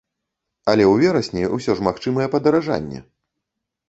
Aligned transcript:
Але 0.71 0.83
ў 0.91 1.03
верасні 1.03 1.43
ўсё 1.57 1.75
ж 1.79 1.85
магчымае 1.87 2.27
падаражанне. 2.37 2.99